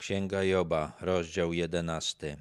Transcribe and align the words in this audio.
Księga 0.00 0.44
Joba, 0.44 0.92
rozdział 1.00 1.52
jedenasty. 1.52 2.36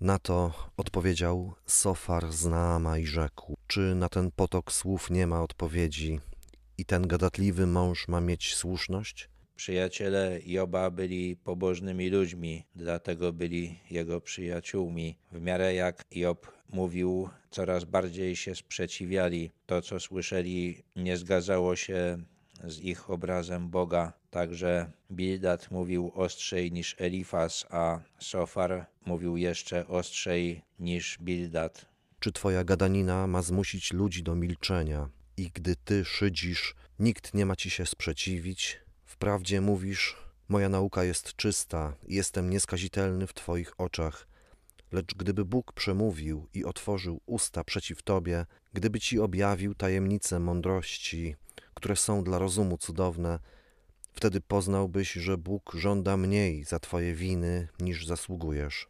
Na 0.00 0.18
to 0.18 0.52
odpowiedział 0.76 1.54
Sofar 1.66 2.32
z 2.32 2.46
Naama 2.46 2.98
i 2.98 3.06
rzekł: 3.06 3.56
Czy 3.66 3.94
na 3.94 4.08
ten 4.08 4.30
potok 4.30 4.72
słów 4.72 5.10
nie 5.10 5.26
ma 5.26 5.42
odpowiedzi 5.42 6.20
i 6.78 6.84
ten 6.84 7.06
gadatliwy 7.06 7.66
mąż 7.66 8.08
ma 8.08 8.20
mieć 8.20 8.54
słuszność? 8.54 9.28
Przyjaciele 9.56 10.40
Joba 10.46 10.90
byli 10.90 11.36
pobożnymi 11.36 12.10
ludźmi, 12.10 12.64
dlatego 12.74 13.32
byli 13.32 13.78
jego 13.90 14.20
przyjaciółmi. 14.20 15.16
W 15.32 15.40
miarę 15.40 15.74
jak 15.74 16.04
Job 16.10 16.52
mówił, 16.68 17.28
coraz 17.50 17.84
bardziej 17.84 18.36
się 18.36 18.54
sprzeciwiali. 18.54 19.50
To, 19.66 19.82
co 19.82 20.00
słyszeli, 20.00 20.82
nie 20.96 21.16
zgadzało 21.16 21.76
się 21.76 22.18
z 22.64 22.78
ich 22.78 23.10
obrazem 23.10 23.68
Boga. 23.70 24.12
Także 24.30 24.90
Bildad 25.10 25.70
mówił 25.70 26.12
ostrzej 26.14 26.72
niż 26.72 26.96
Elifas, 26.98 27.66
a 27.70 28.00
Sofar 28.18 28.86
mówił 29.06 29.36
jeszcze 29.36 29.88
ostrzej 29.88 30.62
niż 30.78 31.18
Bildad. 31.18 31.86
Czy 32.20 32.32
twoja 32.32 32.64
gadanina 32.64 33.26
ma 33.26 33.42
zmusić 33.42 33.92
ludzi 33.92 34.22
do 34.22 34.34
milczenia 34.34 35.08
i 35.36 35.50
gdy 35.54 35.76
ty 35.76 36.04
szydzisz, 36.04 36.74
nikt 36.98 37.34
nie 37.34 37.46
ma 37.46 37.56
ci 37.56 37.70
się 37.70 37.86
sprzeciwić? 37.86 38.80
Wprawdzie 39.04 39.60
mówisz, 39.60 40.16
moja 40.48 40.68
nauka 40.68 41.04
jest 41.04 41.36
czysta, 41.36 41.96
jestem 42.08 42.50
nieskazitelny 42.50 43.26
w 43.26 43.34
twoich 43.34 43.80
oczach. 43.80 44.26
Lecz 44.92 45.14
gdyby 45.14 45.44
Bóg 45.44 45.72
przemówił 45.72 46.46
i 46.54 46.64
otworzył 46.64 47.20
usta 47.26 47.64
przeciw 47.64 48.02
tobie, 48.02 48.46
gdyby 48.72 49.00
ci 49.00 49.20
objawił 49.20 49.74
tajemnice 49.74 50.40
mądrości, 50.40 51.36
które 51.74 51.96
są 51.96 52.24
dla 52.24 52.38
rozumu 52.38 52.78
cudowne, 52.78 53.38
wtedy 54.12 54.40
poznałbyś, 54.40 55.12
że 55.12 55.38
Bóg 55.38 55.72
żąda 55.74 56.16
mniej 56.16 56.64
za 56.64 56.78
twoje 56.78 57.14
winy 57.14 57.68
niż 57.80 58.06
zasługujesz. 58.06 58.89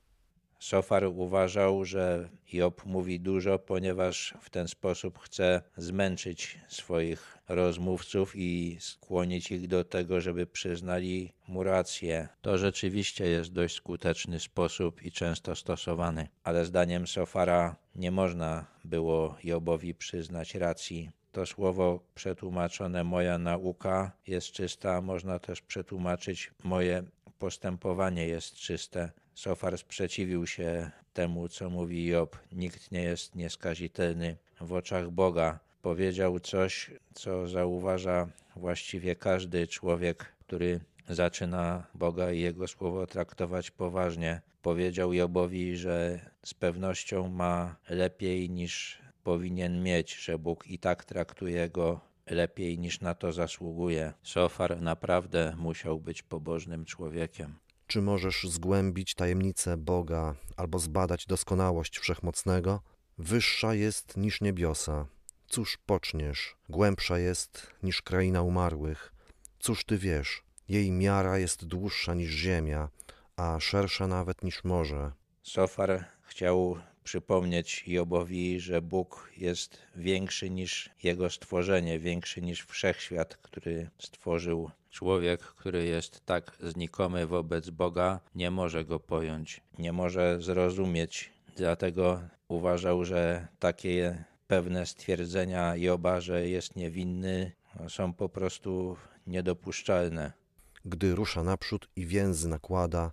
Sofar 0.61 1.05
uważał, 1.05 1.85
że 1.85 2.29
Job 2.53 2.87
mówi 2.87 3.21
dużo, 3.21 3.59
ponieważ 3.59 4.35
w 4.41 4.51
ten 4.51 4.69
sposób 4.69 5.19
chce 5.19 5.63
zmęczyć 5.77 6.59
swoich 6.69 7.39
rozmówców 7.49 8.33
i 8.37 8.77
skłonić 8.81 9.51
ich 9.51 9.69
do 9.69 9.85
tego, 9.85 10.21
żeby 10.21 10.47
przyznali 10.47 11.33
mu 11.49 11.63
rację. 11.63 12.29
To 12.43 12.59
rzeczywiście 12.59 13.27
jest 13.27 13.53
dość 13.53 13.77
skuteczny 13.77 14.41
sposób 14.41 15.03
i 15.03 15.13
często 15.13 15.55
stosowany, 15.57 16.29
ale 16.45 16.65
zdaniem 16.65 17.07
Sofara 17.07 17.77
nie 17.95 18.11
można 18.11 18.67
było 18.85 19.37
Jobowi 19.45 19.95
przyznać 19.95 20.55
racji. 20.55 21.11
To 21.33 21.47
słowo 21.47 22.01
przetłumaczone 22.15 23.05
moja 23.05 23.39
nauka 23.39 24.13
jest 24.27 24.53
czysta, 24.53 25.01
można 25.01 25.39
też 25.39 25.63
przetłumaczyć 25.63 26.51
moje 26.65 27.03
postępowanie 27.39 28.27
jest 28.27 28.55
czyste. 28.55 29.11
Sofar 29.41 29.79
sprzeciwił 29.79 30.47
się 30.47 30.91
temu, 31.13 31.49
co 31.49 31.71
mówi 31.71 32.07
Job. 32.07 32.39
Nikt 32.53 32.93
nie 32.93 33.03
jest 33.03 33.35
nieskazitelny 33.35 34.37
w 34.61 34.73
oczach 34.73 35.11
Boga. 35.11 35.59
Powiedział 35.83 36.41
coś, 36.41 36.91
co 37.15 37.49
zauważa 37.49 38.29
właściwie 38.57 39.17
każdy 39.17 39.67
człowiek, 39.67 40.33
który 40.41 40.81
zaczyna 41.09 41.87
Boga 41.95 42.33
i 42.33 42.41
Jego 42.41 42.69
słowo 42.69 43.07
traktować 43.07 43.71
poważnie. 43.71 44.41
Powiedział 44.63 45.13
Jobowi, 45.13 45.77
że 45.77 46.21
z 46.45 46.55
pewnością 46.55 47.29
ma 47.29 47.77
lepiej 47.89 48.51
niż 48.51 48.99
powinien 49.25 49.83
mieć, 49.83 50.15
że 50.15 50.39
Bóg 50.39 50.67
i 50.67 50.79
tak 50.79 51.05
traktuje 51.05 51.71
go 51.71 52.01
lepiej 52.27 52.79
niż 52.79 53.01
na 53.01 53.15
to 53.15 53.33
zasługuje. 53.33 54.13
Sofar 54.23 54.81
naprawdę 54.81 55.55
musiał 55.59 56.01
być 56.01 56.23
pobożnym 56.23 56.85
człowiekiem. 56.85 57.55
Czy 57.91 58.03
możesz 58.03 58.45
zgłębić 58.45 59.15
tajemnicę 59.15 59.77
Boga 59.77 60.35
albo 60.57 60.79
zbadać 60.79 61.27
doskonałość 61.27 61.99
wszechmocnego? 61.99 62.81
Wyższa 63.19 63.75
jest 63.75 64.17
niż 64.17 64.41
niebiosa. 64.41 65.07
Cóż 65.49 65.79
poczniesz? 65.87 66.57
Głębsza 66.69 67.19
jest 67.19 67.67
niż 67.83 68.03
kraina 68.03 68.43
umarłych. 68.43 69.13
Cóż 69.61 69.85
ty 69.85 69.99
wiesz? 69.99 70.43
Jej 70.69 70.93
miara 70.93 71.39
jest 71.39 71.65
dłuższa 71.65 72.15
niż 72.15 72.31
ziemia, 72.31 72.89
a 73.37 73.61
szersza 73.61 74.07
nawet 74.07 74.45
niż 74.45 74.65
morze. 74.65 75.13
Sofar 75.43 76.05
chciał 76.23 76.79
przypomnieć 77.05 77.85
Jobowi, 77.87 78.61
że 78.61 78.83
Bóg 78.83 79.31
jest 79.37 79.79
większy 79.97 80.51
niż 80.51 80.91
jego 81.03 81.31
stworzenie, 81.31 81.99
większy 81.99 82.43
niż 82.43 82.63
wszechświat, 82.65 83.37
który 83.37 83.91
stworzył. 83.99 84.71
Człowiek, 84.91 85.41
który 85.41 85.85
jest 85.85 86.27
tak 86.27 86.57
znikomy 86.61 87.27
wobec 87.27 87.71
Boga, 87.71 88.21
nie 88.35 88.51
może 88.51 88.85
go 88.85 89.01
pojąć, 89.01 89.61
nie 89.79 89.93
może 89.93 90.43
zrozumieć. 90.43 91.33
Dlatego 91.57 92.21
uważał, 92.49 93.05
że 93.05 93.49
takie 93.59 94.25
pewne 94.47 94.87
stwierdzenia 94.87 95.77
Joba, 95.77 96.21
że 96.21 96.49
jest 96.49 96.77
niewinny, 96.77 97.53
są 97.89 98.13
po 98.13 98.29
prostu 98.29 98.97
niedopuszczalne. 99.27 100.33
Gdy 100.85 101.15
rusza 101.15 101.43
naprzód 101.43 101.89
i 101.97 102.07
więzy 102.07 102.49
nakłada 102.49 103.13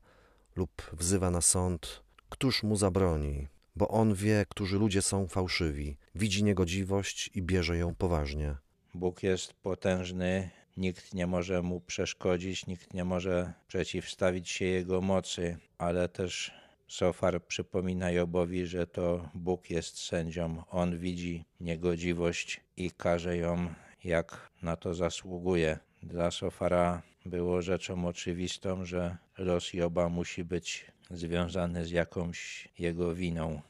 lub 0.55 0.71
wzywa 0.93 1.31
na 1.31 1.41
sąd, 1.41 2.03
któż 2.29 2.63
mu 2.63 2.75
zabroni? 2.75 3.47
Bo 3.77 3.87
on 3.87 4.13
wie, 4.13 4.45
którzy 4.49 4.79
ludzie 4.79 5.01
są 5.01 5.27
fałszywi, 5.27 5.97
widzi 6.15 6.43
niegodziwość 6.43 7.29
i 7.33 7.41
bierze 7.41 7.77
ją 7.77 7.95
poważnie. 7.95 8.55
Bóg 8.93 9.23
jest 9.23 9.53
potężny, 9.53 10.49
nikt 10.77 11.13
nie 11.13 11.27
może 11.27 11.61
mu 11.61 11.81
przeszkodzić, 11.81 12.67
nikt 12.67 12.93
nie 12.93 13.05
może 13.05 13.53
przeciwstawić 13.67 14.49
się 14.49 14.65
jego 14.65 15.01
mocy, 15.01 15.57
ale 15.77 16.09
też 16.09 16.51
Sofar 16.87 17.45
przypomina 17.45 18.11
Jobowi, 18.11 18.65
że 18.65 18.87
to 18.87 19.29
Bóg 19.33 19.69
jest 19.69 19.99
sędzią. 19.99 20.63
On 20.69 20.99
widzi 20.99 21.45
niegodziwość 21.59 22.61
i 22.77 22.91
każe 22.91 23.37
ją, 23.37 23.73
jak 24.03 24.51
na 24.61 24.75
to 24.75 24.93
zasługuje. 24.93 25.79
Dla 26.03 26.31
Sofara 26.31 27.01
było 27.25 27.61
rzeczą 27.61 28.07
oczywistą, 28.07 28.85
że 28.85 29.17
los 29.37 29.73
Joba 29.73 30.09
musi 30.09 30.43
być 30.43 30.85
związany 31.11 31.85
z 31.85 31.91
jakąś 31.91 32.69
jego 32.79 33.15
winą. 33.15 33.61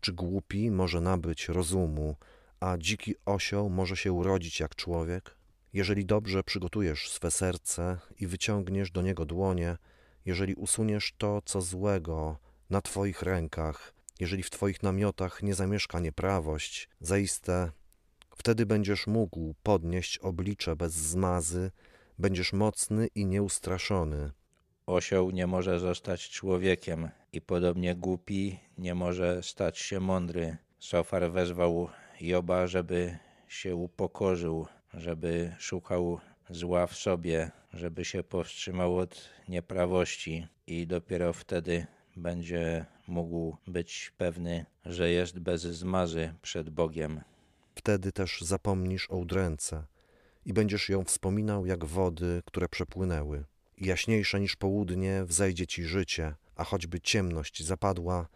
Czy 0.00 0.12
głupi 0.12 0.70
może 0.70 1.00
nabyć 1.00 1.48
rozumu, 1.48 2.16
a 2.60 2.78
dziki 2.78 3.14
osioł 3.24 3.70
może 3.70 3.96
się 3.96 4.12
urodzić 4.12 4.60
jak 4.60 4.76
człowiek? 4.76 5.36
Jeżeli 5.72 6.06
dobrze 6.06 6.44
przygotujesz 6.44 7.10
swe 7.10 7.30
serce 7.30 7.98
i 8.20 8.26
wyciągniesz 8.26 8.90
do 8.90 9.02
niego 9.02 9.26
dłonie, 9.26 9.76
jeżeli 10.26 10.54
usuniesz 10.54 11.14
to, 11.18 11.42
co 11.44 11.60
złego 11.60 12.38
na 12.70 12.82
Twoich 12.82 13.22
rękach, 13.22 13.94
jeżeli 14.20 14.42
w 14.42 14.50
Twoich 14.50 14.82
namiotach 14.82 15.42
nie 15.42 15.54
zamieszka 15.54 16.00
nieprawość, 16.00 16.88
zaiste 17.00 17.72
wtedy 18.36 18.66
będziesz 18.66 19.06
mógł 19.06 19.54
podnieść 19.62 20.18
oblicze 20.18 20.76
bez 20.76 20.92
zmazy, 20.92 21.70
będziesz 22.18 22.52
mocny 22.52 23.06
i 23.06 23.26
nieustraszony. 23.26 24.30
Osioł 24.92 25.30
nie 25.30 25.46
może 25.46 25.80
zostać 25.80 26.30
człowiekiem 26.30 27.08
i 27.32 27.40
podobnie 27.40 27.94
głupi 27.94 28.58
nie 28.78 28.94
może 28.94 29.42
stać 29.42 29.78
się 29.78 30.00
mądry. 30.00 30.56
Sofar 30.78 31.32
wezwał 31.32 31.88
Joba, 32.20 32.66
żeby 32.66 33.18
się 33.48 33.76
upokorzył, 33.76 34.66
żeby 34.94 35.54
szukał 35.58 36.20
zła 36.50 36.86
w 36.86 36.94
sobie, 36.94 37.50
żeby 37.72 38.04
się 38.04 38.22
powstrzymał 38.22 38.98
od 38.98 39.28
nieprawości 39.48 40.46
i 40.66 40.86
dopiero 40.86 41.32
wtedy 41.32 41.86
będzie 42.16 42.86
mógł 43.06 43.56
być 43.66 44.12
pewny, 44.18 44.66
że 44.84 45.10
jest 45.10 45.38
bez 45.38 45.62
zmazy 45.62 46.34
przed 46.42 46.70
Bogiem. 46.70 47.20
Wtedy 47.74 48.12
też 48.12 48.40
zapomnisz 48.40 49.10
o 49.10 49.16
udręce 49.16 49.84
i 50.44 50.52
będziesz 50.52 50.88
ją 50.88 51.04
wspominał 51.04 51.66
jak 51.66 51.84
wody, 51.84 52.42
które 52.46 52.68
przepłynęły. 52.68 53.44
Jaśniejsze 53.78 54.40
niż 54.40 54.56
południe 54.56 55.24
wzejdzie 55.24 55.66
ci 55.66 55.84
życie, 55.84 56.34
a 56.56 56.64
choćby 56.64 57.00
ciemność 57.00 57.64
zapadła, 57.64 58.28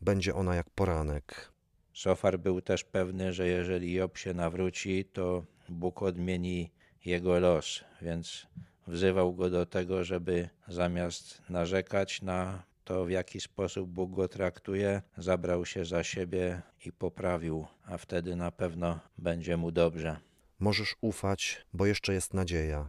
będzie 0.00 0.34
ona 0.34 0.54
jak 0.54 0.70
poranek. 0.70 1.52
Sofar 1.92 2.38
był 2.38 2.60
też 2.60 2.84
pewny, 2.84 3.32
że 3.32 3.46
jeżeli 3.48 3.92
Job 3.92 4.18
się 4.18 4.34
nawróci, 4.34 5.04
to 5.04 5.44
Bóg 5.68 6.02
odmieni 6.02 6.70
jego 7.04 7.38
los, 7.38 7.84
więc 8.02 8.46
wzywał 8.86 9.34
go 9.34 9.50
do 9.50 9.66
tego, 9.66 10.04
żeby 10.04 10.48
zamiast 10.68 11.42
narzekać 11.48 12.22
na 12.22 12.62
to, 12.84 13.04
w 13.04 13.10
jaki 13.10 13.40
sposób 13.40 13.90
Bóg 13.90 14.12
go 14.12 14.28
traktuje, 14.28 15.02
zabrał 15.18 15.66
się 15.66 15.84
za 15.84 16.04
siebie 16.04 16.62
i 16.86 16.92
poprawił, 16.92 17.66
a 17.84 17.98
wtedy 17.98 18.36
na 18.36 18.50
pewno 18.50 19.00
będzie 19.18 19.56
mu 19.56 19.70
dobrze. 19.70 20.16
Możesz 20.58 20.96
ufać, 21.00 21.66
bo 21.72 21.86
jeszcze 21.86 22.14
jest 22.14 22.34
nadzieja. 22.34 22.88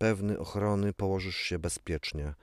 Pewny 0.00 0.38
ochrony 0.38 0.92
położysz 0.92 1.36
się 1.36 1.58
bezpiecznie. 1.58 2.34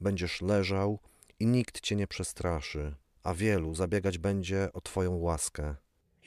Będziesz 0.00 0.42
leżał 0.42 0.98
i 1.40 1.46
nikt 1.46 1.80
cię 1.80 1.96
nie 1.96 2.06
przestraszy, 2.06 2.94
a 3.22 3.34
wielu 3.34 3.74
zabiegać 3.74 4.18
będzie 4.18 4.68
o 4.72 4.80
Twoją 4.80 5.16
łaskę. 5.16 5.74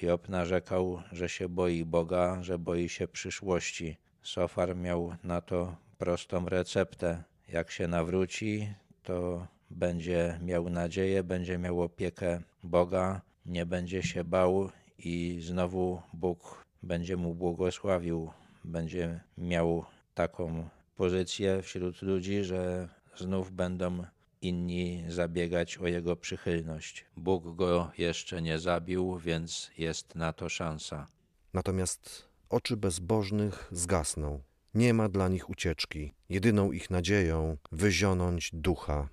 Job 0.01 0.29
narzekał, 0.29 1.01
że 1.11 1.29
się 1.29 1.49
boi 1.49 1.85
Boga, 1.85 2.43
że 2.43 2.59
boi 2.59 2.89
się 2.89 3.07
przyszłości. 3.07 3.97
Sofar 4.23 4.75
miał 4.75 5.15
na 5.23 5.41
to 5.41 5.75
prostą 5.97 6.49
receptę. 6.49 7.23
Jak 7.47 7.71
się 7.71 7.87
nawróci, 7.87 8.73
to 9.03 9.47
będzie 9.69 10.39
miał 10.41 10.69
nadzieję, 10.69 11.23
będzie 11.23 11.57
miał 11.57 11.81
opiekę 11.81 12.41
Boga, 12.63 13.21
nie 13.45 13.65
będzie 13.65 14.03
się 14.03 14.23
bał 14.23 14.69
i 14.97 15.39
znowu 15.41 16.01
Bóg 16.13 16.65
będzie 16.81 17.17
mu 17.17 17.33
błogosławił, 17.35 18.31
będzie 18.63 19.19
miał 19.37 19.85
taką 20.13 20.69
pozycję 20.95 21.61
wśród 21.61 22.01
ludzi, 22.01 22.43
że 22.43 22.89
znów 23.15 23.51
będą 23.51 24.03
inni 24.41 25.03
zabiegać 25.07 25.77
o 25.77 25.87
jego 25.87 26.15
przychylność. 26.15 27.05
Bóg 27.17 27.55
go 27.55 27.91
jeszcze 27.97 28.41
nie 28.41 28.59
zabił, 28.59 29.17
więc 29.17 29.71
jest 29.77 30.15
na 30.15 30.33
to 30.33 30.49
szansa. 30.49 31.07
Natomiast 31.53 32.29
oczy 32.49 32.77
bezbożnych 32.77 33.69
zgasną. 33.71 34.41
Nie 34.73 34.93
ma 34.93 35.09
dla 35.09 35.27
nich 35.27 35.49
ucieczki. 35.49 36.13
Jedyną 36.29 36.71
ich 36.71 36.89
nadzieją 36.89 37.57
wyzionąć 37.71 38.49
ducha. 38.53 39.09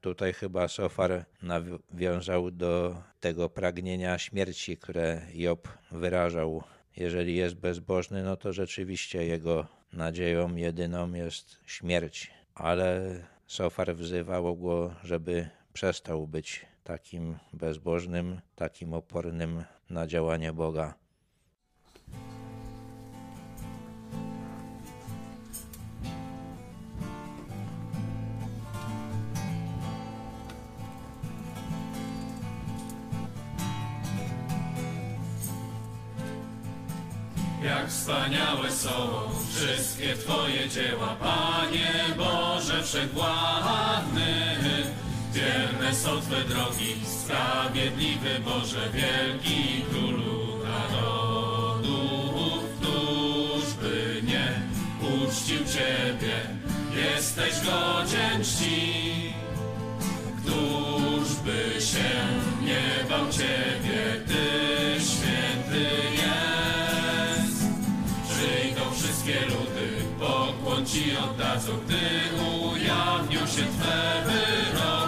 Tutaj 0.00 0.32
chyba 0.32 0.68
Sofar 0.68 1.24
nawiązał 1.42 2.50
do 2.50 3.02
tego 3.20 3.48
pragnienia 3.48 4.18
śmierci, 4.18 4.76
które 4.76 5.22
Job 5.34 5.68
wyrażał. 5.90 6.62
Jeżeli 6.96 7.36
jest 7.36 7.54
bezbożny, 7.54 8.22
no 8.22 8.36
to 8.36 8.52
rzeczywiście 8.52 9.26
jego 9.26 9.66
nadzieją 9.96 10.54
jedyną 10.54 11.12
jest 11.12 11.60
śmierć. 11.66 12.30
Ale 12.54 13.16
Sofar 13.46 13.96
wzywał 13.96 14.56
go, 14.56 14.94
żeby 15.04 15.48
przestał 15.72 16.26
być 16.26 16.66
takim 16.84 17.38
bezbożnym, 17.52 18.40
takim 18.56 18.94
opornym 18.94 19.64
na 19.90 20.06
działanie 20.06 20.52
Boga. 20.52 20.94
Jak 37.66 37.88
wspaniałe 37.88 38.70
są 38.70 38.90
wszystkie 39.50 40.16
Twoje 40.16 40.68
dzieła, 40.68 41.16
Panie 41.20 41.92
Boże 42.16 42.82
Wszechwładny. 42.82 44.56
Wierne 45.32 45.94
są 45.94 46.20
Twe 46.20 46.44
drogi, 46.44 46.94
sprawiedliwy 47.06 48.40
Boże, 48.44 48.88
wielki 48.92 49.82
Królu 49.90 50.64
narodów. 50.64 52.64
Któż 52.80 53.74
by 53.82 54.22
nie 54.22 54.62
uczcił 55.08 55.58
Ciebie, 55.58 56.36
ludy, 69.48 69.88
pokłon 70.20 70.86
Ci 70.86 71.16
oddadzą, 71.16 71.72
gdy 71.86 71.96
ujawnią 72.44 73.40
się 73.46 73.62
Twe 73.62 74.22
wyroki. 74.26 75.05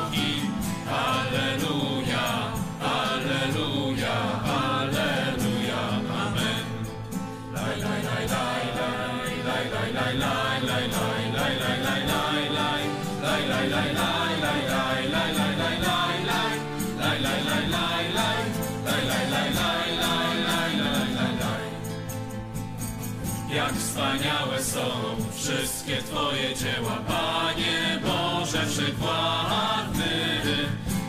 Wszystkie 25.88 26.02
Twoje 26.02 26.54
dzieła, 26.54 26.98
Panie 27.08 28.00
Boże 28.02 28.66
Wszechwładny. 28.66 30.40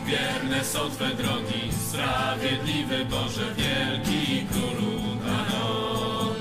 Wierne 0.06 0.64
są 0.64 0.90
Twe 0.90 1.14
drogi, 1.14 1.72
sprawiedliwy 1.88 3.04
Boże, 3.04 3.54
wielki 3.56 4.46
Królu 4.46 5.00
narodów. 5.26 6.40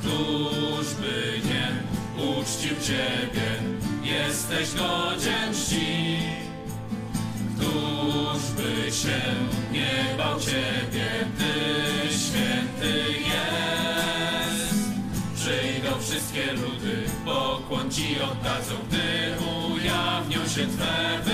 Któż 0.00 0.94
by 0.94 1.40
nie 1.48 1.68
uczcił 2.24 2.76
Ciebie, 2.76 3.48
jesteś 4.02 4.74
godzien 4.74 5.54
czci. 5.54 6.18
Któż 7.56 8.42
by 8.56 8.92
się 8.92 9.20
nie 9.72 10.16
bał 10.18 10.40
Ciebie, 10.40 11.27
oddadzą, 18.22 18.74
gdy 18.88 19.34
ujawnią 19.74 20.48
się 20.48 20.66
Twe 20.66 21.27